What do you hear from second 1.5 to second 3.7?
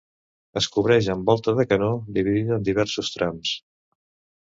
de canó dividida en diversos trams.